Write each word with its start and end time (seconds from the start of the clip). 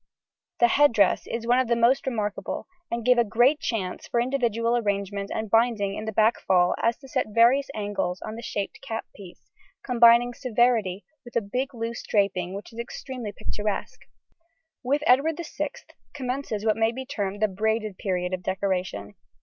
The 0.59 0.67
head 0.69 0.93
dress 0.93 1.27
is 1.27 1.45
one 1.45 1.59
of 1.59 1.67
the 1.67 1.75
most 1.75 2.07
remarkable, 2.07 2.65
and 2.89 3.05
gave 3.05 3.19
a 3.19 3.23
great 3.23 3.59
chance 3.59 4.07
for 4.07 4.19
individual 4.19 4.75
arrangement 4.75 5.29
in 5.31 5.47
binding 5.47 6.03
the 6.05 6.11
back 6.11 6.39
fall 6.39 6.73
to 6.83 7.07
set 7.07 7.27
at 7.27 7.33
various 7.35 7.69
angles 7.75 8.19
on 8.23 8.33
the 8.35 8.41
shaped 8.41 8.81
cap 8.81 9.05
piece, 9.15 9.51
combining 9.83 10.33
severity 10.33 11.05
with 11.23 11.35
a 11.35 11.39
big 11.39 11.75
loose 11.75 12.01
draping 12.01 12.55
which 12.55 12.73
is 12.73 12.79
extremely 12.79 13.31
picturesque. 13.31 14.01
With 14.83 15.03
Edward 15.05 15.37
VI 15.37 15.69
commences 16.15 16.65
what 16.65 16.77
may 16.77 16.91
be 16.91 17.05
termed 17.05 17.39
the 17.39 17.47
braided 17.47 17.99
period 17.99 18.33
of 18.33 18.41
decoration. 18.41 19.13